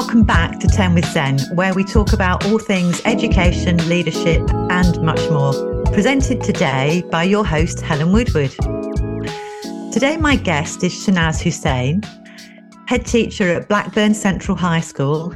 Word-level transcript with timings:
welcome 0.00 0.22
back 0.22 0.58
to 0.58 0.66
10 0.66 0.94
with 0.94 1.04
Zen, 1.04 1.38
where 1.56 1.74
we 1.74 1.84
talk 1.84 2.14
about 2.14 2.46
all 2.46 2.58
things 2.58 3.02
education, 3.04 3.76
leadership, 3.86 4.40
and 4.70 4.98
much 5.02 5.20
more. 5.28 5.52
Presented 5.92 6.42
today 6.42 7.04
by 7.10 7.22
your 7.22 7.44
host, 7.44 7.82
Helen 7.82 8.10
Woodward. 8.10 8.50
Today, 9.92 10.16
my 10.16 10.36
guest 10.36 10.82
is 10.82 10.94
Shanaz 10.94 11.42
Hussein, 11.42 12.00
head 12.86 13.04
teacher 13.04 13.46
at 13.52 13.68
Blackburn 13.68 14.14
Central 14.14 14.56
High 14.56 14.80
School, 14.80 15.34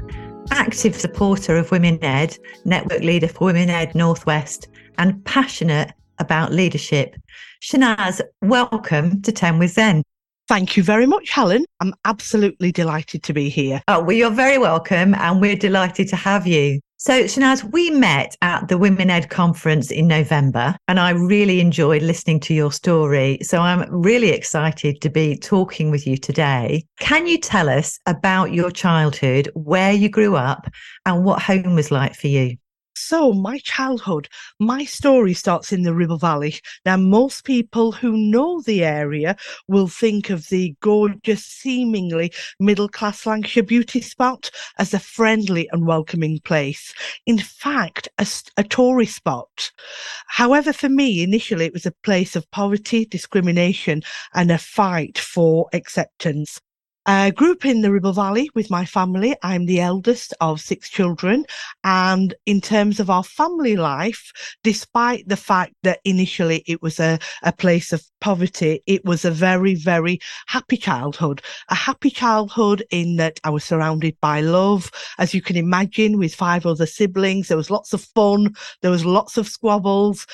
active 0.50 0.94
supporter 0.94 1.58
of 1.58 1.70
Women 1.70 2.02
Ed, 2.02 2.38
network 2.64 3.02
leader 3.02 3.28
for 3.28 3.44
Women 3.44 3.68
Ed 3.68 3.94
Northwest, 3.94 4.68
and 4.96 5.22
passionate 5.26 5.92
about 6.20 6.54
leadership. 6.54 7.16
Shanaz, 7.60 8.22
welcome 8.40 9.20
to 9.20 9.30
10 9.30 9.58
with 9.58 9.72
Zen. 9.72 10.04
Thank 10.46 10.76
you 10.76 10.82
very 10.82 11.06
much, 11.06 11.30
Helen. 11.30 11.64
I'm 11.80 11.94
absolutely 12.04 12.70
delighted 12.70 13.22
to 13.22 13.32
be 13.32 13.48
here. 13.48 13.82
Oh, 13.88 14.02
well, 14.02 14.16
you're 14.16 14.30
very 14.30 14.58
welcome, 14.58 15.14
and 15.14 15.40
we're 15.40 15.56
delighted 15.56 16.08
to 16.08 16.16
have 16.16 16.46
you. 16.46 16.80
So, 16.98 17.24
Shanaz, 17.24 17.70
we 17.72 17.90
met 17.90 18.36
at 18.42 18.68
the 18.68 18.78
Women 18.78 19.10
Ed 19.10 19.30
conference 19.30 19.90
in 19.90 20.06
November, 20.06 20.76
and 20.86 21.00
I 21.00 21.10
really 21.10 21.60
enjoyed 21.60 22.02
listening 22.02 22.40
to 22.40 22.54
your 22.54 22.72
story. 22.72 23.38
So, 23.42 23.58
I'm 23.58 23.90
really 23.90 24.30
excited 24.30 25.00
to 25.00 25.10
be 25.10 25.36
talking 25.36 25.90
with 25.90 26.06
you 26.06 26.16
today. 26.16 26.84
Can 27.00 27.26
you 27.26 27.38
tell 27.38 27.68
us 27.68 27.98
about 28.06 28.52
your 28.52 28.70
childhood, 28.70 29.50
where 29.54 29.92
you 29.92 30.08
grew 30.08 30.36
up, 30.36 30.70
and 31.06 31.24
what 31.24 31.42
home 31.42 31.74
was 31.74 31.90
like 31.90 32.14
for 32.14 32.28
you? 32.28 32.56
So, 32.96 33.32
my 33.32 33.58
childhood, 33.58 34.28
my 34.60 34.84
story 34.84 35.34
starts 35.34 35.72
in 35.72 35.82
the 35.82 35.94
Ribble 35.94 36.18
Valley. 36.18 36.60
Now, 36.86 36.96
most 36.96 37.44
people 37.44 37.90
who 37.90 38.16
know 38.16 38.60
the 38.60 38.84
area 38.84 39.36
will 39.66 39.88
think 39.88 40.30
of 40.30 40.48
the 40.48 40.76
gorgeous, 40.80 41.44
seemingly 41.44 42.32
middle 42.60 42.88
class 42.88 43.26
Lancashire 43.26 43.64
beauty 43.64 44.00
spot 44.00 44.50
as 44.78 44.94
a 44.94 45.00
friendly 45.00 45.68
and 45.72 45.86
welcoming 45.86 46.38
place. 46.44 46.94
In 47.26 47.38
fact, 47.38 48.08
a, 48.18 48.26
a 48.56 48.62
tourist 48.62 49.16
spot. 49.16 49.72
However, 50.28 50.72
for 50.72 50.88
me, 50.88 51.22
initially, 51.22 51.66
it 51.66 51.72
was 51.72 51.86
a 51.86 51.94
place 52.04 52.36
of 52.36 52.50
poverty, 52.52 53.06
discrimination, 53.06 54.02
and 54.34 54.50
a 54.52 54.58
fight 54.58 55.18
for 55.18 55.68
acceptance. 55.72 56.60
I 57.06 57.32
grew 57.32 57.52
up 57.52 57.66
in 57.66 57.82
the 57.82 57.92
Ribble 57.92 58.14
Valley 58.14 58.48
with 58.54 58.70
my 58.70 58.86
family. 58.86 59.36
I'm 59.42 59.66
the 59.66 59.78
eldest 59.78 60.32
of 60.40 60.58
six 60.58 60.88
children. 60.88 61.44
And 61.82 62.34
in 62.46 62.62
terms 62.62 62.98
of 62.98 63.10
our 63.10 63.22
family 63.22 63.76
life, 63.76 64.32
despite 64.62 65.28
the 65.28 65.36
fact 65.36 65.74
that 65.82 66.00
initially 66.06 66.64
it 66.66 66.80
was 66.80 66.98
a, 66.98 67.18
a 67.42 67.52
place 67.52 67.92
of 67.92 68.02
poverty, 68.22 68.82
it 68.86 69.04
was 69.04 69.26
a 69.26 69.30
very, 69.30 69.74
very 69.74 70.18
happy 70.46 70.78
childhood. 70.78 71.42
A 71.68 71.74
happy 71.74 72.08
childhood 72.08 72.82
in 72.90 73.16
that 73.16 73.38
I 73.44 73.50
was 73.50 73.64
surrounded 73.64 74.16
by 74.22 74.40
love, 74.40 74.90
as 75.18 75.34
you 75.34 75.42
can 75.42 75.58
imagine, 75.58 76.18
with 76.18 76.34
five 76.34 76.64
other 76.64 76.86
siblings. 76.86 77.48
There 77.48 77.58
was 77.58 77.70
lots 77.70 77.92
of 77.92 78.00
fun, 78.00 78.54
there 78.80 78.90
was 78.90 79.04
lots 79.04 79.36
of 79.36 79.46
squabbles, 79.46 80.26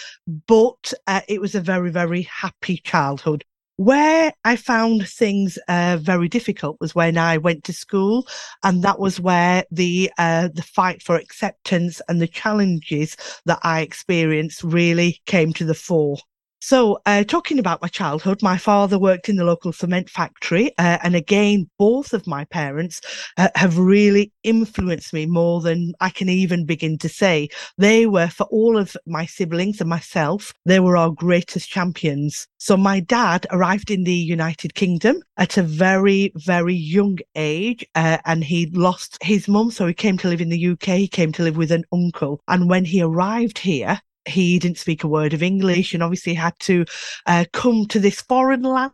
but 0.46 0.92
uh, 1.08 1.22
it 1.26 1.40
was 1.40 1.56
a 1.56 1.60
very, 1.60 1.90
very 1.90 2.22
happy 2.22 2.76
childhood. 2.76 3.44
Where 3.80 4.34
I 4.44 4.56
found 4.56 5.08
things 5.08 5.58
uh, 5.66 5.96
very 5.98 6.28
difficult 6.28 6.76
was 6.80 6.94
when 6.94 7.16
I 7.16 7.38
went 7.38 7.64
to 7.64 7.72
school, 7.72 8.28
and 8.62 8.82
that 8.82 8.98
was 8.98 9.18
where 9.18 9.64
the 9.70 10.10
uh, 10.18 10.50
the 10.52 10.60
fight 10.60 11.02
for 11.02 11.16
acceptance 11.16 12.02
and 12.06 12.20
the 12.20 12.28
challenges 12.28 13.16
that 13.46 13.58
I 13.62 13.80
experienced 13.80 14.62
really 14.62 15.22
came 15.24 15.54
to 15.54 15.64
the 15.64 15.72
fore. 15.72 16.18
So, 16.62 16.98
uh, 17.06 17.24
talking 17.24 17.58
about 17.58 17.80
my 17.80 17.88
childhood, 17.88 18.42
my 18.42 18.58
father 18.58 18.98
worked 18.98 19.30
in 19.30 19.36
the 19.36 19.44
local 19.44 19.72
cement 19.72 20.10
factory. 20.10 20.72
Uh, 20.76 20.98
and 21.02 21.16
again, 21.16 21.70
both 21.78 22.12
of 22.12 22.26
my 22.26 22.44
parents 22.44 23.00
uh, 23.38 23.48
have 23.54 23.78
really 23.78 24.30
influenced 24.42 25.14
me 25.14 25.24
more 25.24 25.62
than 25.62 25.94
I 26.00 26.10
can 26.10 26.28
even 26.28 26.66
begin 26.66 26.98
to 26.98 27.08
say. 27.08 27.48
They 27.78 28.04
were, 28.04 28.28
for 28.28 28.44
all 28.50 28.76
of 28.76 28.94
my 29.06 29.24
siblings 29.24 29.80
and 29.80 29.88
myself, 29.88 30.52
they 30.66 30.80
were 30.80 30.98
our 30.98 31.10
greatest 31.10 31.70
champions. 31.70 32.46
So, 32.58 32.76
my 32.76 33.00
dad 33.00 33.46
arrived 33.50 33.90
in 33.90 34.04
the 34.04 34.12
United 34.12 34.74
Kingdom 34.74 35.22
at 35.38 35.56
a 35.56 35.62
very, 35.62 36.30
very 36.36 36.74
young 36.74 37.16
age, 37.36 37.86
uh, 37.94 38.18
and 38.26 38.44
he 38.44 38.66
lost 38.74 39.16
his 39.22 39.48
mum. 39.48 39.70
So, 39.70 39.86
he 39.86 39.94
came 39.94 40.18
to 40.18 40.28
live 40.28 40.42
in 40.42 40.50
the 40.50 40.66
UK. 40.72 40.98
He 40.98 41.08
came 41.08 41.32
to 41.32 41.42
live 41.42 41.56
with 41.56 41.72
an 41.72 41.84
uncle. 41.90 42.42
And 42.48 42.68
when 42.68 42.84
he 42.84 43.00
arrived 43.00 43.58
here, 43.58 43.98
he 44.26 44.58
didn't 44.58 44.78
speak 44.78 45.04
a 45.04 45.08
word 45.08 45.32
of 45.32 45.42
English 45.42 45.94
and 45.94 46.02
obviously 46.02 46.34
had 46.34 46.58
to 46.60 46.84
uh, 47.26 47.44
come 47.52 47.86
to 47.86 47.98
this 47.98 48.20
foreign 48.20 48.62
land 48.62 48.92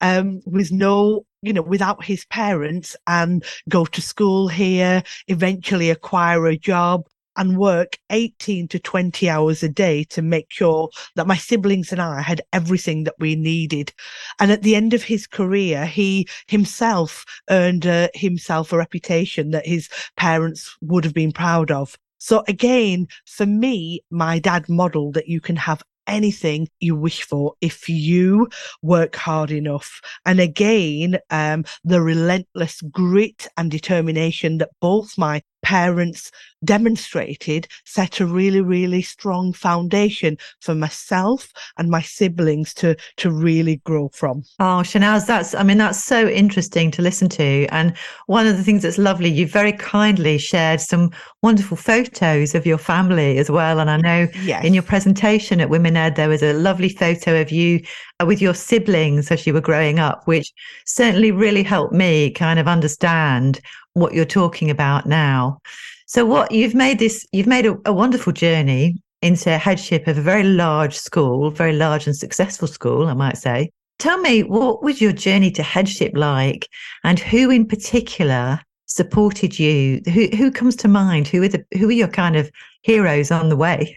um, 0.00 0.40
with 0.44 0.72
no, 0.72 1.24
you 1.42 1.52
know, 1.52 1.62
without 1.62 2.04
his 2.04 2.24
parents 2.26 2.96
and 3.06 3.44
go 3.68 3.84
to 3.84 4.02
school 4.02 4.48
here, 4.48 5.02
eventually 5.28 5.90
acquire 5.90 6.46
a 6.46 6.56
job 6.56 7.06
and 7.36 7.56
work 7.56 7.96
18 8.10 8.68
to 8.68 8.78
20 8.78 9.30
hours 9.30 9.62
a 9.62 9.68
day 9.68 10.04
to 10.04 10.20
make 10.20 10.50
sure 10.50 10.90
that 11.14 11.26
my 11.26 11.36
siblings 11.36 11.92
and 11.92 12.00
I 12.00 12.20
had 12.20 12.42
everything 12.52 13.04
that 13.04 13.14
we 13.18 13.36
needed. 13.36 13.92
And 14.40 14.50
at 14.50 14.62
the 14.62 14.74
end 14.74 14.94
of 14.94 15.04
his 15.04 15.26
career, 15.26 15.86
he 15.86 16.28
himself 16.48 17.24
earned 17.48 17.86
uh, 17.86 18.08
himself 18.14 18.72
a 18.72 18.78
reputation 18.78 19.52
that 19.52 19.66
his 19.66 19.88
parents 20.16 20.76
would 20.82 21.04
have 21.04 21.14
been 21.14 21.32
proud 21.32 21.70
of. 21.70 21.96
So 22.20 22.44
again, 22.46 23.08
for 23.26 23.46
me, 23.46 24.02
my 24.10 24.38
dad 24.38 24.68
modeled 24.68 25.14
that 25.14 25.26
you 25.26 25.40
can 25.40 25.56
have 25.56 25.82
anything 26.06 26.68
you 26.80 26.94
wish 26.94 27.22
for 27.22 27.54
if 27.60 27.88
you 27.88 28.48
work 28.82 29.16
hard 29.16 29.50
enough. 29.50 30.00
And 30.26 30.38
again, 30.38 31.18
um, 31.30 31.64
the 31.82 32.02
relentless 32.02 32.82
grit 32.82 33.48
and 33.56 33.70
determination 33.70 34.58
that 34.58 34.70
both 34.80 35.16
my 35.16 35.42
parents 35.62 36.30
demonstrated 36.64 37.66
set 37.84 38.20
a 38.20 38.26
really 38.26 38.60
really 38.60 39.00
strong 39.00 39.52
foundation 39.52 40.36
for 40.60 40.74
myself 40.74 41.52
and 41.78 41.90
my 41.90 42.02
siblings 42.02 42.74
to 42.74 42.94
to 43.16 43.30
really 43.30 43.76
grow 43.84 44.08
from. 44.12 44.42
Oh 44.58 44.82
Shanaz 44.84 45.26
that's 45.26 45.54
i 45.54 45.62
mean 45.62 45.78
that's 45.78 46.02
so 46.02 46.28
interesting 46.28 46.90
to 46.92 47.02
listen 47.02 47.28
to. 47.30 47.66
And 47.70 47.96
one 48.26 48.46
of 48.46 48.56
the 48.56 48.64
things 48.64 48.82
that's 48.82 48.98
lovely 48.98 49.30
you 49.30 49.46
very 49.46 49.72
kindly 49.72 50.38
shared 50.38 50.80
some 50.80 51.10
wonderful 51.42 51.76
photos 51.76 52.54
of 52.54 52.66
your 52.66 52.78
family 52.78 53.38
as 53.38 53.50
well. 53.50 53.80
And 53.80 53.90
i 53.90 53.96
know 53.96 54.28
yes. 54.42 54.64
in 54.64 54.74
your 54.74 54.82
presentation 54.82 55.60
at 55.60 55.70
women 55.70 55.96
ed 55.96 56.16
there 56.16 56.28
was 56.28 56.42
a 56.42 56.52
lovely 56.52 56.88
photo 56.88 57.40
of 57.40 57.50
you 57.50 57.80
Uh, 58.20 58.26
with 58.26 58.42
your 58.42 58.54
siblings 58.54 59.30
as 59.30 59.46
you 59.46 59.54
were 59.54 59.60
growing 59.60 59.98
up 59.98 60.26
which 60.26 60.52
certainly 60.84 61.30
really 61.32 61.62
helped 61.62 61.94
me 61.94 62.30
kind 62.30 62.58
of 62.58 62.68
understand 62.68 63.60
what 63.94 64.14
you're 64.14 64.24
talking 64.24 64.70
about 64.70 65.06
now. 65.06 65.58
So 66.06 66.24
what 66.24 66.52
you've 66.52 66.74
made 66.74 66.98
this, 66.98 67.26
you've 67.32 67.46
made 67.46 67.66
a, 67.66 67.76
a 67.84 67.92
wonderful 67.92 68.32
journey 68.32 69.00
into 69.22 69.56
headship 69.58 70.06
of 70.06 70.18
a 70.18 70.22
very 70.22 70.44
large 70.44 70.96
school, 70.96 71.50
very 71.50 71.72
large 71.72 72.06
and 72.06 72.16
successful 72.16 72.68
school, 72.68 73.06
I 73.06 73.14
might 73.14 73.36
say. 73.36 73.70
Tell 73.98 74.18
me, 74.18 74.42
what 74.42 74.82
was 74.82 75.00
your 75.00 75.12
journey 75.12 75.50
to 75.52 75.62
headship 75.62 76.12
like, 76.16 76.66
and 77.04 77.18
who 77.18 77.50
in 77.50 77.66
particular 77.66 78.60
supported 78.86 79.58
you? 79.58 80.00
Who 80.12 80.28
who 80.34 80.50
comes 80.50 80.74
to 80.76 80.88
mind? 80.88 81.28
Who 81.28 81.42
are 81.42 81.48
the 81.48 81.64
who 81.76 81.88
are 81.88 81.92
your 81.92 82.08
kind 82.08 82.34
of 82.34 82.50
heroes 82.82 83.30
on 83.30 83.50
the 83.50 83.56
way? 83.56 83.96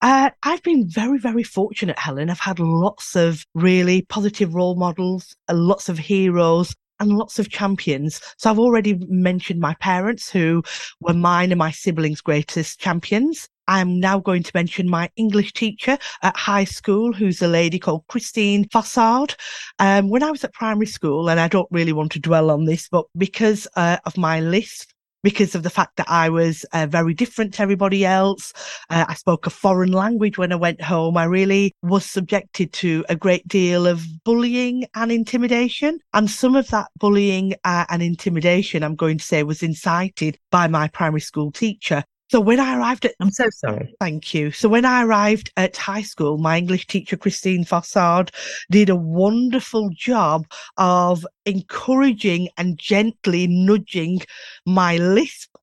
Uh, 0.00 0.30
I've 0.44 0.62
been 0.62 0.88
very, 0.88 1.18
very 1.18 1.42
fortunate, 1.42 1.98
Helen. 1.98 2.30
I've 2.30 2.38
had 2.38 2.60
lots 2.60 3.16
of 3.16 3.44
really 3.54 4.02
positive 4.02 4.54
role 4.54 4.76
models, 4.76 5.34
uh, 5.48 5.54
lots 5.54 5.88
of 5.88 5.98
heroes, 5.98 6.74
and 7.00 7.16
lots 7.16 7.38
of 7.38 7.50
champions. 7.50 8.20
So 8.38 8.50
I've 8.50 8.58
already 8.58 8.94
mentioned 9.08 9.60
my 9.60 9.74
parents 9.74 10.30
who 10.30 10.62
were 11.00 11.14
mine 11.14 11.50
and 11.52 11.58
my 11.58 11.70
siblings' 11.70 12.20
greatest 12.20 12.80
champions. 12.80 13.48
I'm 13.66 14.00
now 14.00 14.18
going 14.18 14.42
to 14.44 14.50
mention 14.54 14.88
my 14.88 15.10
English 15.16 15.52
teacher 15.52 15.98
at 16.22 16.36
high 16.36 16.64
school, 16.64 17.12
who's 17.12 17.42
a 17.42 17.48
lady 17.48 17.78
called 17.78 18.06
Christine 18.08 18.66
Fossard. 18.68 19.34
Um, 19.78 20.08
when 20.08 20.22
I 20.22 20.30
was 20.30 20.42
at 20.42 20.54
primary 20.54 20.86
school, 20.86 21.28
and 21.28 21.38
I 21.38 21.48
don't 21.48 21.68
really 21.70 21.92
want 21.92 22.12
to 22.12 22.20
dwell 22.20 22.50
on 22.50 22.64
this, 22.64 22.88
but 22.88 23.04
because 23.16 23.68
uh, 23.76 23.98
of 24.06 24.16
my 24.16 24.40
list 24.40 24.94
because 25.22 25.54
of 25.54 25.62
the 25.62 25.70
fact 25.70 25.96
that 25.96 26.08
I 26.08 26.28
was 26.28 26.64
uh, 26.72 26.86
very 26.88 27.14
different 27.14 27.54
to 27.54 27.62
everybody 27.62 28.04
else. 28.04 28.52
Uh, 28.90 29.04
I 29.08 29.14
spoke 29.14 29.46
a 29.46 29.50
foreign 29.50 29.92
language 29.92 30.38
when 30.38 30.52
I 30.52 30.56
went 30.56 30.80
home. 30.80 31.16
I 31.16 31.24
really 31.24 31.74
was 31.82 32.04
subjected 32.04 32.72
to 32.74 33.04
a 33.08 33.16
great 33.16 33.46
deal 33.48 33.86
of 33.86 34.04
bullying 34.24 34.86
and 34.94 35.10
intimidation. 35.10 36.00
And 36.14 36.30
some 36.30 36.56
of 36.56 36.68
that 36.68 36.88
bullying 36.98 37.54
uh, 37.64 37.84
and 37.88 38.02
intimidation, 38.02 38.82
I'm 38.82 38.96
going 38.96 39.18
to 39.18 39.24
say, 39.24 39.42
was 39.42 39.62
incited 39.62 40.38
by 40.50 40.68
my 40.68 40.88
primary 40.88 41.20
school 41.20 41.50
teacher. 41.50 42.04
So 42.30 42.40
when 42.40 42.60
I 42.60 42.76
arrived 42.76 43.06
at, 43.06 43.14
I'm 43.20 43.30
so 43.30 43.46
sorry. 43.50 43.94
Thank 44.00 44.34
you. 44.34 44.50
So 44.50 44.68
when 44.68 44.84
I 44.84 45.02
arrived 45.02 45.50
at 45.56 45.76
high 45.76 46.02
school, 46.02 46.36
my 46.36 46.58
English 46.58 46.86
teacher, 46.86 47.16
Christine 47.16 47.64
Fossard, 47.64 48.30
did 48.70 48.90
a 48.90 48.96
wonderful 48.96 49.90
job 49.94 50.46
of 50.76 51.26
encouraging 51.46 52.50
and 52.58 52.78
gently 52.78 53.46
nudging 53.46 54.20
my 54.66 54.98
lisp 54.98 55.56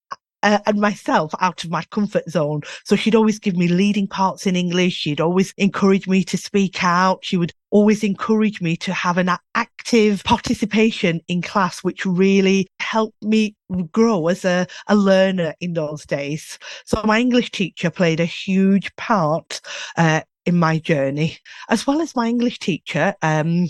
uh, 0.46 0.60
and 0.68 0.80
myself 0.80 1.34
out 1.42 1.64
of 1.64 1.72
my 1.72 1.84
comfort 1.90 2.30
zone. 2.30 2.62
So 2.84 2.96
she'd 2.96 3.16
always 3.16 3.40
give 3.40 3.58
me 3.58 3.68
leading 3.68 4.08
parts 4.08 4.46
in 4.46 4.56
English. 4.56 4.94
She'd 4.94 5.20
always 5.20 5.54
encourage 5.58 6.08
me 6.08 6.24
to 6.24 6.38
speak 6.38 6.84
out. 6.84 7.26
She 7.26 7.36
would 7.36 7.52
always 7.72 8.04
encourage 8.04 8.62
me 8.62 8.78
to 8.78 8.94
have 8.94 9.18
an 9.18 9.32
active 9.56 10.24
participation 10.24 11.20
in 11.28 11.42
class, 11.42 11.84
which 11.84 12.06
really 12.06 12.68
helped 12.80 13.22
me 13.24 13.56
grow 13.92 14.28
as 14.28 14.46
a, 14.46 14.68
a 14.88 14.96
learner 14.96 15.56
in 15.60 15.74
those 15.74 16.06
days. 16.06 16.60
So 16.86 17.02
my 17.04 17.20
English 17.20 17.50
teacher 17.52 17.90
played 17.90 18.20
a 18.20 18.26
huge 18.26 18.96
part 18.96 19.62
uh, 19.98 20.22
in 20.46 20.58
my 20.58 20.78
journey, 20.78 21.40
as 21.70 21.88
well 21.88 22.02
as 22.02 22.16
my 22.16 22.28
English 22.28 22.60
teacher. 22.60 23.16
Um, 23.24 23.70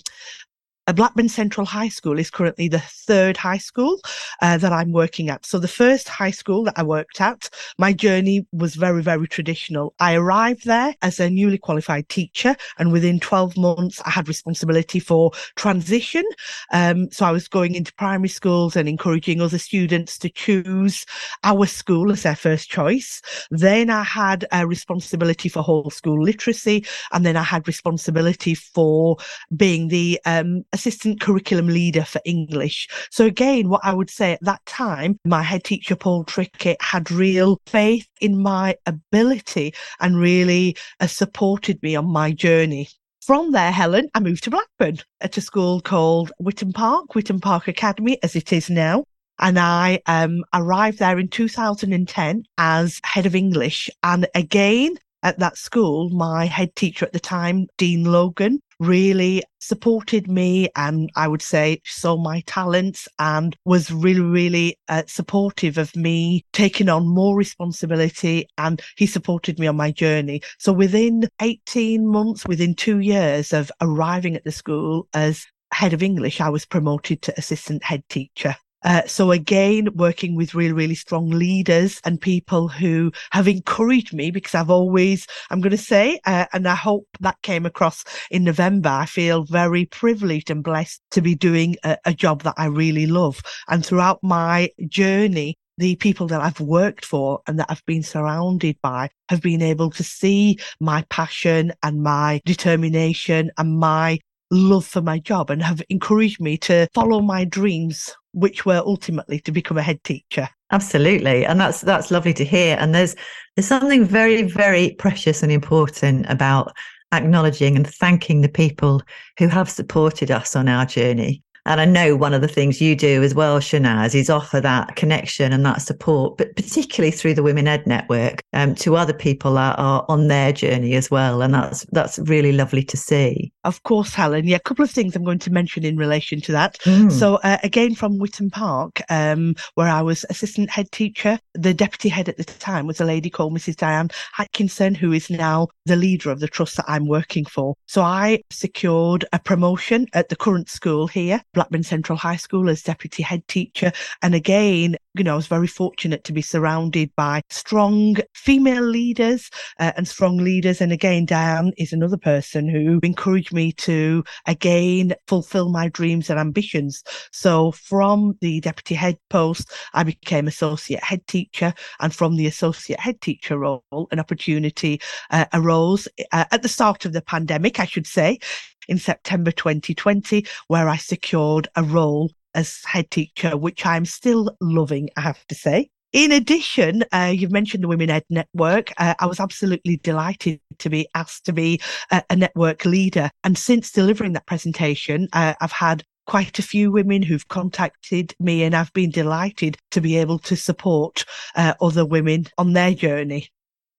Blackburn 0.94 1.30
Central 1.30 1.66
High 1.66 1.90
School 1.90 2.20
is 2.20 2.30
currently 2.30 2.68
the 2.68 2.80
third 2.80 3.38
high 3.38 3.58
school 3.58 4.00
uh, 4.42 4.58
that 4.58 4.72
I'm 4.72 4.92
working 4.92 5.30
at. 5.30 5.46
So 5.46 5.58
the 5.58 5.68
first 5.68 6.08
high 6.08 6.32
school 6.32 6.64
that 6.66 6.78
I 6.78 6.84
worked 6.84 7.20
at, 7.20 7.50
my 7.80 7.92
journey 7.92 8.46
was 8.52 8.76
very, 8.76 9.02
very 9.02 9.28
traditional. 9.28 9.96
I 10.00 10.16
arrived 10.16 10.66
there 10.66 10.94
as 11.02 11.20
a 11.20 11.30
newly 11.30 11.58
qualified 11.58 12.08
teacher, 12.10 12.56
and 12.78 12.92
within 12.92 13.20
12 13.20 13.58
months, 13.58 14.02
I 14.06 14.12
had 14.12 14.28
responsibility 14.28 15.00
for 15.00 15.32
transition. 15.56 16.24
Um, 16.72 17.12
so 17.12 17.26
I 17.26 17.32
was 17.32 17.48
going 17.48 17.74
into 17.74 17.94
primary 17.96 18.30
schools 18.30 18.76
and 18.76 18.88
encouraging 18.88 19.42
other 19.42 19.58
students 19.58 20.20
to 20.20 20.30
choose 20.30 21.06
our 21.44 21.66
school 21.66 22.12
as 22.12 22.24
their 22.24 22.36
first 22.36 22.70
choice. 22.70 23.22
Then 23.50 23.90
I 23.90 24.04
had 24.04 24.46
a 24.52 24.68
responsibility 24.68 25.50
for 25.50 25.64
whole 25.64 25.90
school 25.90 26.22
literacy, 26.22 26.86
and 27.12 27.26
then 27.26 27.38
I 27.38 27.44
had 27.44 27.68
responsibility 27.68 28.54
for 28.54 29.18
being 29.56 29.88
the 29.88 30.20
um, 30.26 30.64
assistant 30.76 31.20
curriculum 31.20 31.68
leader 31.68 32.04
for 32.04 32.22
English. 32.26 32.88
So 33.10 33.26
again, 33.26 33.70
what 33.70 33.82
I 33.84 33.94
would 33.94 34.10
say 34.10 34.34
at 34.34 34.44
that 34.44 34.64
time, 34.66 35.18
my 35.26 35.42
head 35.42 35.64
teacher, 35.64 35.96
Paul 35.96 36.26
Trickett, 36.26 36.76
had 36.82 37.10
real 37.10 37.60
faith 37.66 38.08
in 38.22 38.42
my 38.42 38.76
ability 38.86 39.74
and 40.00 40.20
really 40.20 40.76
uh, 41.00 41.08
supported 41.08 41.82
me 41.82 41.96
on 41.96 42.06
my 42.06 42.32
journey. 42.32 42.90
From 43.22 43.54
there, 43.54 43.72
Helen, 43.72 44.10
I 44.14 44.20
moved 44.20 44.44
to 44.44 44.52
Blackburn 44.52 44.98
at 45.22 45.38
a 45.38 45.42
school 45.42 45.82
called 45.82 46.32
Witton 46.40 46.74
Park, 46.74 47.16
Witton 47.16 47.40
Park 47.40 47.68
Academy, 47.68 48.20
as 48.22 48.36
it 48.36 48.54
is 48.54 48.70
now. 48.70 49.06
And 49.40 49.58
I 49.58 50.00
um, 50.06 50.44
arrived 50.54 51.00
there 51.00 51.18
in 51.18 51.30
2010 51.30 52.44
as 52.58 53.02
head 53.04 53.26
of 53.26 53.36
English. 53.36 53.90
And 54.04 54.28
again, 54.36 54.98
at 55.24 55.40
that 55.40 55.58
school, 55.58 56.10
my 56.12 56.46
head 56.46 56.76
teacher 56.76 57.04
at 57.04 57.14
the 57.14 57.20
time, 57.20 57.66
Dean 57.78 58.04
Logan, 58.04 58.62
really 58.80 59.44
supported 59.60 60.28
me 60.28 60.70
and 60.76 61.10
I 61.16 61.28
would 61.28 61.42
say 61.42 61.82
saw 61.86 62.18
my 62.18 62.42
talents 62.46 63.08
and 63.20 63.56
was 63.66 63.92
really, 63.92 64.22
really 64.22 64.78
uh, 64.90 65.04
supportive 65.08 65.78
of 65.78 65.96
me 65.96 66.46
taking 66.54 66.90
on 66.90 67.08
more 67.08 67.36
responsibility. 67.36 68.48
And 68.58 68.82
he 68.98 69.08
supported 69.08 69.60
me 69.60 69.68
on 69.68 69.78
my 69.78 69.92
journey. 69.92 70.42
So 70.60 70.74
within 70.74 71.30
18 71.42 72.08
months, 72.08 72.46
within 72.46 72.76
two 72.76 73.00
years 73.00 73.54
of 73.54 73.72
arriving 73.82 74.36
at 74.36 74.44
the 74.44 74.52
school 74.52 75.08
as 75.14 75.46
head 75.72 75.94
of 75.94 76.04
English, 76.04 76.42
I 76.42 76.50
was 76.50 76.66
promoted 76.66 77.22
to 77.24 77.38
assistant 77.38 77.84
head 77.84 78.04
teacher. 78.10 78.56
Uh, 78.86 79.02
so 79.08 79.32
again, 79.32 79.90
working 79.96 80.36
with 80.36 80.54
really, 80.54 80.72
really 80.72 80.94
strong 80.94 81.32
leaders 81.32 82.00
and 82.06 82.22
people 82.22 82.68
who 82.68 83.12
have 83.32 83.48
encouraged 83.48 84.14
me 84.14 84.30
because 84.30 84.54
I've 84.54 84.70
always, 84.70 85.26
I'm 85.50 85.60
going 85.60 85.72
to 85.72 85.78
say, 85.78 86.20
uh, 86.26 86.46
and 86.54 86.68
I 86.68 86.76
hope 86.76 87.08
that 87.20 87.42
came 87.42 87.66
across 87.66 88.04
in 88.30 88.44
November. 88.44 88.90
I 88.90 89.08
feel 89.08 89.44
very 89.46 89.86
privileged 89.88 90.52
and 90.52 90.64
blessed 90.64 91.02
to 91.12 91.22
be 91.22 91.34
doing 91.34 91.78
a, 91.84 91.98
a 92.06 92.14
job 92.14 92.44
that 92.44 92.54
I 92.58 92.68
really 92.68 93.08
love. 93.08 93.42
And 93.68 93.84
throughout 93.84 94.20
my 94.22 94.70
journey, 94.88 95.58
the 95.80 95.96
people 95.96 96.28
that 96.28 96.42
I've 96.42 96.60
worked 96.60 97.06
for 97.06 97.42
and 97.48 97.60
that 97.60 97.66
I've 97.70 97.86
been 97.88 98.04
surrounded 98.04 98.78
by 98.84 99.10
have 99.30 99.42
been 99.42 99.64
able 99.64 99.90
to 99.92 100.04
see 100.04 100.60
my 100.80 101.04
passion 101.10 101.74
and 101.82 102.04
my 102.04 102.40
determination 102.46 103.50
and 103.58 103.80
my 103.80 104.20
love 104.52 104.86
for 104.86 105.02
my 105.02 105.20
job 105.20 105.50
and 105.50 105.62
have 105.62 105.82
encouraged 105.90 106.40
me 106.40 106.58
to 106.58 106.88
follow 106.94 107.22
my 107.22 107.46
dreams 107.46 108.16
which 108.34 108.66
were 108.66 108.82
ultimately 108.86 109.40
to 109.40 109.52
become 109.52 109.78
a 109.78 109.82
head 109.82 110.04
teacher. 110.04 110.48
Absolutely. 110.72 111.46
And 111.46 111.60
that's 111.60 111.82
that's 111.82 112.12
lovely 112.12 112.34
to 112.34 112.46
hear. 112.46 112.78
And 112.80 112.94
there's 112.94 113.16
there's 113.56 113.68
something 113.68 114.04
very, 114.04 114.42
very 114.44 114.96
precious 115.00 115.42
and 115.42 115.52
important 115.52 116.26
about 116.30 116.74
acknowledging 117.12 117.76
and 117.76 117.88
thanking 117.88 118.42
the 118.42 118.50
people 118.50 119.02
who 119.40 119.48
have 119.48 119.70
supported 119.70 120.32
us 120.32 120.56
on 120.56 120.68
our 120.68 120.86
journey. 120.86 121.42
And 121.68 121.82
I 121.82 121.86
know 121.86 122.16
one 122.16 122.34
of 122.34 122.42
the 122.42 122.48
things 122.48 122.80
you 122.80 122.96
do 122.96 123.24
as 123.24 123.34
well, 123.34 123.60
Shanaz, 123.60 124.14
is 124.14 124.30
offer 124.30 124.62
that 124.62 124.96
connection 124.96 125.52
and 125.52 125.66
that 125.66 125.82
support, 125.82 126.38
but 126.38 126.56
particularly 126.56 127.10
through 127.10 127.34
the 127.34 127.42
Women 127.42 127.68
Ed 127.68 127.88
Network 127.88 128.44
um, 128.54 128.76
to 128.76 128.96
other 128.96 129.14
people 129.14 129.56
that 129.56 129.80
are 129.80 130.06
on 130.08 130.28
their 130.28 130.52
journey 130.52 130.94
as 130.94 131.10
well. 131.10 131.42
And 131.42 131.54
that's 131.54 131.84
that's 131.92 132.20
really 132.20 132.52
lovely 132.52 132.84
to 132.84 132.98
see. 132.98 133.52
Of 133.66 133.82
course, 133.82 134.14
Helen. 134.14 134.48
Yeah, 134.48 134.58
a 134.58 134.60
couple 134.60 134.86
of 134.86 134.92
things 134.92 135.16
I'm 135.16 135.24
going 135.24 135.40
to 135.40 135.52
mention 135.52 135.84
in 135.84 135.98
relation 135.98 136.40
to 136.42 136.52
that. 136.52 136.78
Mm. 136.82 137.12
So 137.12 137.36
uh, 137.38 137.58
again, 137.64 137.96
from 137.96 138.20
Witton 138.20 138.52
Park, 138.52 139.02
um, 139.10 139.56
where 139.74 139.90
I 139.90 140.04
was 140.04 140.24
assistant 140.30 140.70
head 140.70 140.92
teacher, 140.92 141.40
the 141.54 141.74
deputy 141.74 142.10
head 142.10 142.30
at 142.30 142.38
the 142.38 142.44
time 142.44 142.86
was 142.86 143.02
a 143.02 143.06
lady 143.06 143.30
called 143.30 143.54
Mrs. 143.54 143.76
Diane 143.76 144.10
Atkinson, 144.38 144.94
who 144.94 145.12
is 145.12 145.32
now 145.32 145.68
the 145.86 145.96
leader 145.96 146.30
of 146.30 146.40
the 146.40 146.48
trust 146.48 146.78
that 146.78 146.86
I'm 146.88 147.08
working 147.08 147.44
for. 147.44 147.74
So 147.88 148.04
I 148.04 148.44
secured 148.52 149.26
a 149.34 149.40
promotion 149.40 150.08
at 150.14 150.30
the 150.30 150.36
current 150.36 150.70
school 150.70 151.08
here 151.08 151.42
Blackburn 151.54 151.84
Central 151.84 152.18
High 152.18 152.36
School 152.36 152.70
as 152.70 152.84
deputy 152.84 153.24
head 153.24 153.48
teacher. 153.48 153.92
And 154.22 154.36
again, 154.36 154.96
you 155.18 155.24
know, 155.24 155.34
I 155.34 155.36
was 155.36 155.48
very 155.48 155.68
fortunate 155.68 156.24
to 156.26 156.34
be 156.34 156.42
surrounded 156.42 157.12
by 157.16 157.42
strong 157.50 158.18
female 158.34 158.84
leaders 158.84 159.50
uh, 159.80 159.94
and 159.96 160.08
strong 160.08 160.38
leaders. 160.38 160.82
And 160.82 160.92
again, 160.92 161.26
Diane 161.26 161.72
is 161.78 161.94
another 161.94 162.18
person 162.18 162.68
who 162.68 163.00
encouraged 163.02 163.54
me 163.54 163.72
to 163.74 164.24
again 164.46 165.14
fulfill 165.28 165.70
my 165.70 165.88
dreams 165.90 166.30
and 166.30 166.40
ambitions. 166.40 167.04
So 167.32 167.72
from 167.72 168.38
the 168.42 168.60
deputy 168.60 168.96
head 168.96 169.18
post, 169.30 169.72
I 169.94 170.04
became 170.04 170.48
associate 170.48 171.04
head 171.04 171.26
teacher. 171.28 171.74
And 172.00 172.14
from 172.14 172.36
the 172.36 172.48
associate 172.48 173.00
head 173.00 173.22
teacher 173.22 173.58
role, 173.58 173.84
an 174.12 174.20
opportunity 174.20 175.00
uh, 175.32 175.46
arose 175.54 176.08
uh, 176.32 176.46
at 176.52 176.62
the 176.62 176.70
start 176.70 177.06
of 177.06 177.14
the 177.14 177.22
pandemic, 177.22 177.80
I 177.80 177.86
should 177.86 178.08
say, 178.08 178.40
in 178.88 178.98
September 178.98 179.52
2020, 179.52 180.46
where 180.68 180.90
I 180.90 180.98
secured 180.98 181.68
a 181.76 181.84
role 181.84 182.32
as 182.56 182.82
head 182.86 183.12
teacher, 183.12 183.56
which 183.58 183.86
I'm 183.86 184.06
still 184.06 184.56
loving, 184.60 185.10
I 185.18 185.22
have 185.22 185.46
to 185.48 185.56
say. 185.56 185.90
In 186.14 186.32
addition, 186.32 187.04
uh, 187.12 187.34
you've 187.36 187.52
mentioned 187.52 187.84
the 187.84 187.90
Women 187.90 188.10
Ed 188.10 188.24
Network. 188.30 188.94
Uh, 188.98 189.16
I 189.20 189.26
was 189.26 189.42
absolutely 189.42 189.98
delighted 189.98 190.62
to 190.80 190.90
be 190.90 191.08
asked 191.14 191.46
to 191.46 191.54
be 191.54 191.82
a, 192.10 192.24
a 192.30 192.36
network 192.38 192.86
leader. 192.86 193.30
And 193.44 193.58
since 193.58 193.92
delivering 193.92 194.32
that 194.34 194.46
presentation, 194.46 195.28
uh, 195.34 195.56
I've 195.60 195.74
had 195.74 196.04
quite 196.26 196.58
a 196.58 196.64
few 196.64 196.92
women 196.92 197.22
who've 197.22 197.48
contacted 197.50 198.34
me, 198.40 198.64
and 198.64 198.76
I've 198.76 198.94
been 198.94 199.12
delighted 199.12 199.78
to 199.92 200.02
be 200.02 200.16
able 200.18 200.40
to 200.40 200.56
support 200.56 201.26
uh, 201.56 201.74
other 201.82 202.06
women 202.06 202.46
on 202.58 202.74
their 202.74 202.94
journey. 202.94 203.50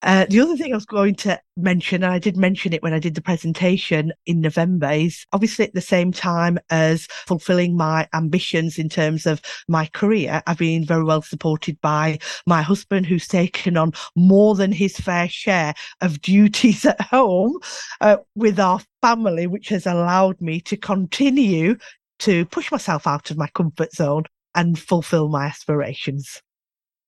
Uh, 0.06 0.24
the 0.30 0.38
other 0.38 0.56
thing 0.56 0.72
I 0.72 0.76
was 0.76 0.86
going 0.86 1.16
to 1.16 1.40
mention, 1.56 2.04
and 2.04 2.12
I 2.12 2.20
did 2.20 2.36
mention 2.36 2.72
it 2.72 2.80
when 2.80 2.92
I 2.92 3.00
did 3.00 3.16
the 3.16 3.20
presentation 3.20 4.12
in 4.24 4.40
November, 4.40 4.88
is 4.88 5.26
obviously 5.32 5.64
at 5.64 5.74
the 5.74 5.80
same 5.80 6.12
time 6.12 6.60
as 6.70 7.08
fulfilling 7.26 7.76
my 7.76 8.06
ambitions 8.14 8.78
in 8.78 8.88
terms 8.88 9.26
of 9.26 9.42
my 9.66 9.86
career, 9.86 10.44
I've 10.46 10.58
been 10.58 10.86
very 10.86 11.02
well 11.02 11.22
supported 11.22 11.80
by 11.80 12.20
my 12.46 12.62
husband, 12.62 13.06
who's 13.06 13.26
taken 13.26 13.76
on 13.76 13.94
more 14.14 14.54
than 14.54 14.70
his 14.70 14.96
fair 14.96 15.28
share 15.28 15.74
of 16.00 16.20
duties 16.20 16.86
at 16.86 17.00
home 17.00 17.58
uh, 18.00 18.18
with 18.36 18.60
our 18.60 18.78
family, 19.02 19.48
which 19.48 19.70
has 19.70 19.86
allowed 19.86 20.40
me 20.40 20.60
to 20.60 20.76
continue 20.76 21.76
to 22.20 22.46
push 22.46 22.70
myself 22.70 23.08
out 23.08 23.32
of 23.32 23.38
my 23.38 23.48
comfort 23.48 23.92
zone 23.92 24.22
and 24.54 24.78
fulfill 24.78 25.28
my 25.28 25.46
aspirations. 25.46 26.42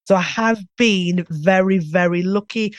So 0.09 0.17
I 0.17 0.23
have 0.23 0.65
been 0.79 1.27
very, 1.29 1.77
very 1.77 2.23
lucky 2.23 2.75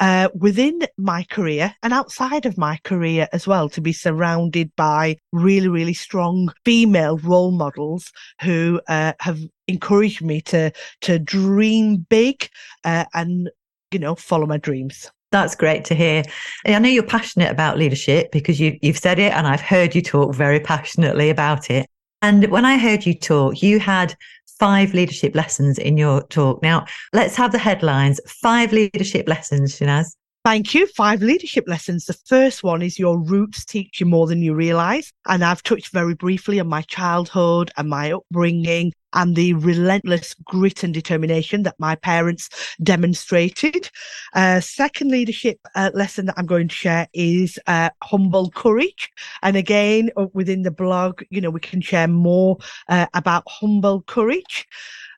uh, 0.00 0.30
within 0.34 0.80
my 0.98 1.22
career 1.30 1.72
and 1.84 1.92
outside 1.92 2.44
of 2.44 2.58
my 2.58 2.80
career 2.82 3.28
as 3.32 3.46
well 3.46 3.68
to 3.68 3.80
be 3.80 3.92
surrounded 3.92 4.74
by 4.74 5.16
really, 5.30 5.68
really 5.68 5.94
strong 5.94 6.52
female 6.64 7.18
role 7.18 7.52
models 7.52 8.10
who 8.40 8.80
uh, 8.88 9.12
have 9.20 9.38
encouraged 9.68 10.22
me 10.22 10.40
to 10.40 10.72
to 11.02 11.20
dream 11.20 11.98
big 12.10 12.48
uh, 12.82 13.04
and 13.14 13.48
you 13.92 14.00
know 14.00 14.16
follow 14.16 14.46
my 14.46 14.58
dreams. 14.58 15.08
That's 15.30 15.54
great 15.54 15.84
to 15.84 15.94
hear. 15.94 16.24
I 16.66 16.80
know 16.80 16.88
you're 16.88 17.04
passionate 17.04 17.52
about 17.52 17.78
leadership 17.78 18.32
because 18.32 18.58
you, 18.58 18.76
you've 18.82 18.98
said 18.98 19.20
it, 19.20 19.32
and 19.32 19.46
I've 19.46 19.60
heard 19.60 19.94
you 19.94 20.02
talk 20.02 20.34
very 20.34 20.58
passionately 20.58 21.30
about 21.30 21.70
it. 21.70 21.86
And 22.22 22.48
when 22.50 22.64
I 22.64 22.78
heard 22.78 23.04
you 23.04 23.14
talk, 23.14 23.62
you 23.62 23.80
had 23.80 24.16
five 24.62 24.94
leadership 24.94 25.34
lessons 25.34 25.76
in 25.76 25.96
your 25.96 26.22
talk. 26.28 26.62
Now, 26.62 26.86
let's 27.12 27.34
have 27.34 27.50
the 27.50 27.58
headlines. 27.58 28.20
Five 28.28 28.72
leadership 28.72 29.28
lessons, 29.28 29.76
Shanaz. 29.76 30.14
Thank 30.44 30.74
you. 30.74 30.88
Five 30.88 31.22
leadership 31.22 31.68
lessons. 31.68 32.06
The 32.06 32.18
first 32.26 32.64
one 32.64 32.82
is 32.82 32.98
your 32.98 33.16
roots 33.16 33.64
teach 33.64 34.00
you 34.00 34.06
more 34.06 34.26
than 34.26 34.42
you 34.42 34.54
realize. 34.54 35.12
And 35.28 35.44
I've 35.44 35.62
touched 35.62 35.92
very 35.92 36.14
briefly 36.14 36.58
on 36.58 36.66
my 36.66 36.82
childhood 36.82 37.70
and 37.76 37.88
my 37.88 38.10
upbringing 38.12 38.92
and 39.12 39.36
the 39.36 39.54
relentless 39.54 40.34
grit 40.44 40.82
and 40.82 40.92
determination 40.92 41.62
that 41.62 41.78
my 41.78 41.94
parents 41.94 42.48
demonstrated. 42.82 43.88
Uh, 44.34 44.58
second 44.58 45.12
leadership 45.12 45.60
uh, 45.76 45.92
lesson 45.94 46.26
that 46.26 46.34
I'm 46.36 46.46
going 46.46 46.66
to 46.66 46.74
share 46.74 47.06
is 47.12 47.56
uh, 47.68 47.90
humble 48.02 48.50
courage. 48.50 49.12
And 49.42 49.56
again, 49.56 50.10
uh, 50.16 50.26
within 50.32 50.62
the 50.62 50.72
blog, 50.72 51.22
you 51.30 51.40
know, 51.40 51.50
we 51.50 51.60
can 51.60 51.80
share 51.80 52.08
more 52.08 52.58
uh, 52.88 53.06
about 53.14 53.44
humble 53.46 54.02
courage. 54.02 54.66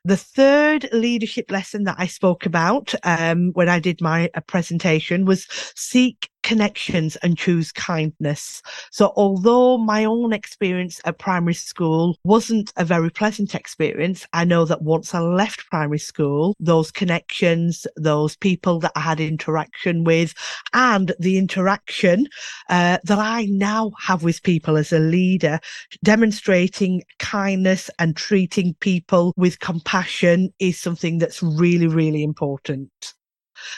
The 0.05 0.17
third 0.17 0.87
leadership 0.93 1.49
lesson 1.49 1.85
that 1.85 1.95
I 1.97 2.05
spoke 2.05 2.45
about 2.45 2.93
um, 3.01 3.49
when 3.53 3.67
I 3.67 3.79
did 3.79 4.01
my 4.01 4.29
uh, 4.35 4.41
presentation 4.41 5.25
was 5.25 5.47
seek 5.75 6.29
connections 6.45 7.15
and 7.23 7.39
choose 7.39 7.71
kindness. 7.71 8.61
So, 8.91 9.13
although 9.15 9.79
my 9.79 10.05
own 10.05 10.31
experience 10.31 11.01
at 11.03 11.17
primary 11.17 11.55
school 11.55 12.17
wasn't 12.23 12.71
a 12.77 12.85
very 12.85 13.09
pleasant 13.09 13.55
experience, 13.55 14.27
I 14.31 14.45
know 14.45 14.63
that 14.65 14.83
once 14.83 15.15
I 15.15 15.21
left 15.21 15.65
primary 15.71 15.97
school, 15.97 16.55
those 16.59 16.91
connections, 16.91 17.87
those 17.97 18.35
people 18.35 18.79
that 18.81 18.91
I 18.95 18.99
had 18.99 19.19
interaction 19.19 20.03
with, 20.03 20.35
and 20.71 21.13
the 21.17 21.39
interaction 21.39 22.27
uh, 22.69 22.99
that 23.03 23.19
I 23.19 23.45
now 23.45 23.91
have 23.99 24.21
with 24.21 24.43
people 24.43 24.77
as 24.77 24.93
a 24.93 24.99
leader, 24.99 25.59
demonstrating 26.03 27.01
kindness 27.17 27.89
and 27.97 28.15
treating 28.15 28.75
people 28.81 29.33
with 29.35 29.59
compassion 29.59 30.53
is 30.59 30.79
something 30.79 31.17
that's 31.17 31.41
really, 31.41 31.87
really 31.87 32.21
important. 32.23 33.15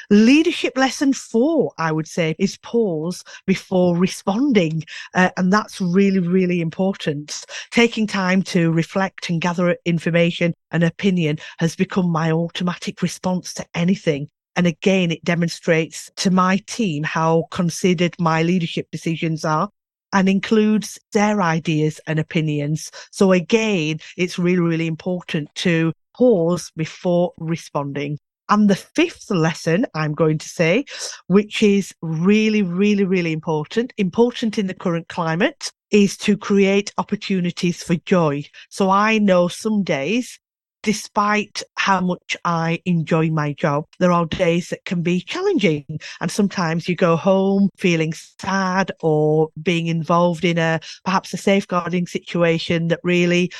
Leadership 0.09 0.77
lesson 0.77 1.13
four, 1.13 1.73
I 1.77 1.91
would 1.91 2.07
say, 2.07 2.35
is 2.39 2.57
pause 2.57 3.23
before 3.45 3.97
responding. 3.97 4.83
Uh, 5.13 5.29
and 5.37 5.51
that's 5.51 5.81
really, 5.81 6.19
really 6.19 6.61
important. 6.61 7.45
Taking 7.71 8.07
time 8.07 8.41
to 8.43 8.71
reflect 8.71 9.29
and 9.29 9.41
gather 9.41 9.77
information 9.85 10.53
and 10.71 10.83
opinion 10.83 11.37
has 11.59 11.75
become 11.75 12.09
my 12.09 12.31
automatic 12.31 13.01
response 13.01 13.53
to 13.55 13.65
anything. 13.73 14.27
And 14.55 14.65
again, 14.65 15.11
it 15.11 15.23
demonstrates 15.23 16.09
to 16.17 16.31
my 16.31 16.57
team 16.65 17.03
how 17.03 17.45
considered 17.51 18.15
my 18.19 18.41
leadership 18.41 18.87
decisions 18.91 19.45
are 19.45 19.69
and 20.13 20.27
includes 20.27 20.97
their 21.13 21.41
ideas 21.41 21.99
and 22.07 22.17
opinions. 22.17 22.89
So 23.11 23.33
again, 23.33 23.99
it's 24.17 24.39
really, 24.39 24.61
really 24.61 24.87
important 24.87 25.53
to 25.55 25.93
pause 26.15 26.71
before 26.75 27.33
responding. 27.37 28.17
And 28.49 28.69
the 28.69 28.75
fifth 28.75 29.29
lesson 29.29 29.85
I'm 29.93 30.13
going 30.13 30.37
to 30.37 30.49
say, 30.49 30.85
which 31.27 31.61
is 31.61 31.93
really, 32.01 32.61
really, 32.61 33.03
really 33.03 33.33
important, 33.33 33.93
important 33.97 34.57
in 34.57 34.67
the 34.67 34.73
current 34.73 35.07
climate, 35.09 35.71
is 35.91 36.17
to 36.17 36.37
create 36.37 36.93
opportunities 36.97 37.83
for 37.83 37.95
joy. 37.95 38.43
So 38.69 38.89
I 38.89 39.17
know 39.19 39.47
some 39.47 39.83
days, 39.83 40.39
despite 40.83 41.63
how 41.75 42.01
much 42.01 42.37
I 42.45 42.81
enjoy 42.85 43.29
my 43.29 43.53
job, 43.53 43.85
there 43.99 44.11
are 44.11 44.25
days 44.25 44.69
that 44.69 44.85
can 44.85 45.01
be 45.01 45.21
challenging. 45.21 45.85
And 46.21 46.31
sometimes 46.31 46.87
you 46.87 46.95
go 46.95 47.15
home 47.15 47.69
feeling 47.77 48.13
sad 48.13 48.91
or 49.01 49.49
being 49.61 49.87
involved 49.87 50.45
in 50.45 50.57
a 50.57 50.79
perhaps 51.03 51.33
a 51.33 51.37
safeguarding 51.37 52.07
situation 52.07 52.87
that 52.89 52.99
really 53.03 53.51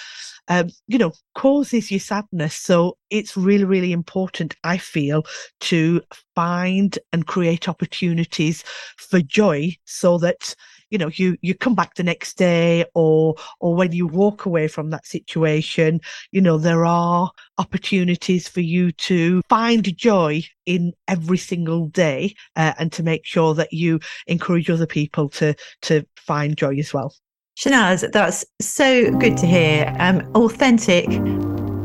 um, 0.47 0.69
you 0.87 0.97
know, 0.97 1.11
causes 1.35 1.91
you 1.91 1.99
sadness. 1.99 2.55
So 2.55 2.97
it's 3.09 3.37
really, 3.37 3.65
really 3.65 3.91
important, 3.91 4.55
I 4.63 4.77
feel, 4.77 5.25
to 5.61 6.01
find 6.35 6.97
and 7.11 7.27
create 7.27 7.67
opportunities 7.67 8.63
for 8.97 9.21
joy 9.21 9.75
so 9.85 10.17
that 10.19 10.55
you 10.89 10.97
know 10.97 11.09
you 11.13 11.35
you 11.41 11.53
come 11.53 11.75
back 11.75 11.95
the 11.95 12.03
next 12.03 12.37
day 12.37 12.85
or 12.93 13.35
or 13.59 13.75
when 13.75 13.91
you 13.91 14.07
walk 14.07 14.45
away 14.45 14.67
from 14.67 14.89
that 14.89 15.05
situation 15.05 15.99
you 16.31 16.39
know 16.39 16.57
there 16.57 16.85
are 16.85 17.29
opportunities 17.57 18.47
for 18.47 18.61
you 18.61 18.91
to 18.93 19.41
find 19.49 19.97
joy 19.97 20.41
in 20.65 20.93
every 21.07 21.37
single 21.37 21.87
day 21.87 22.33
uh, 22.55 22.73
and 22.79 22.91
to 22.91 23.03
make 23.03 23.25
sure 23.25 23.53
that 23.53 23.73
you 23.73 23.99
encourage 24.27 24.69
other 24.69 24.87
people 24.87 25.27
to 25.27 25.53
to 25.81 26.05
find 26.15 26.57
joy 26.57 26.75
as 26.77 26.93
well 26.93 27.13
Shanaz, 27.57 28.11
that's 28.11 28.45
so 28.61 29.09
good 29.17 29.35
to 29.37 29.47
hear. 29.47 29.91
Um, 29.97 30.21
authentic, 30.35 31.07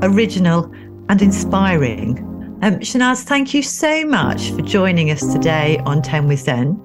original, 0.03 0.71
and 1.09 1.23
inspiring. 1.23 2.19
Um, 2.61 2.81
Shanaz, 2.81 3.23
thank 3.23 3.55
you 3.55 3.63
so 3.63 4.05
much 4.05 4.51
for 4.51 4.61
joining 4.61 5.11
us 5.11 5.33
today 5.33 5.79
on 5.87 6.03
10 6.03 6.29
with 6.29 6.41
Zen. 6.41 6.79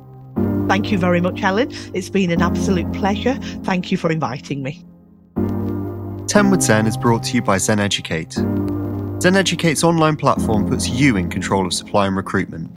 Thank 0.69 0.89
you 0.89 0.97
very 0.97 1.19
much, 1.19 1.37
Helen. 1.37 1.69
It's 1.93 2.09
been 2.09 2.31
an 2.31 2.41
absolute 2.41 2.89
pleasure. 2.93 3.33
Thank 3.65 3.91
you 3.91 3.97
for 3.97 4.09
inviting 4.09 4.63
me. 4.63 4.85
10 6.27 6.49
with 6.49 6.61
Zen 6.61 6.87
is 6.87 6.95
brought 6.95 7.23
to 7.23 7.33
you 7.33 7.41
by 7.41 7.57
Zen 7.57 7.81
Educate. 7.81 8.31
Zen 8.31 9.35
Educate's 9.35 9.83
online 9.83 10.15
platform 10.15 10.65
puts 10.65 10.87
you 10.87 11.17
in 11.17 11.29
control 11.29 11.65
of 11.65 11.73
supply 11.73 12.07
and 12.07 12.15
recruitment 12.15 12.76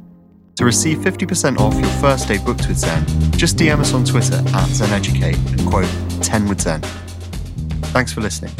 to 0.56 0.64
receive 0.64 0.98
50% 0.98 1.58
off 1.58 1.74
your 1.74 1.90
first 2.00 2.28
day 2.28 2.38
booked 2.38 2.68
with 2.68 2.78
Zen, 2.78 3.04
just 3.32 3.56
DM 3.56 3.80
us 3.80 3.94
on 3.94 4.04
Twitter 4.04 4.36
at 4.36 4.68
ZenEducate 4.68 5.58
and 5.58 5.66
quote 5.68 5.88
10 6.22 6.48
with 6.48 6.60
Zen. 6.60 6.80
Thanks 7.92 8.12
for 8.12 8.20
listening. 8.20 8.52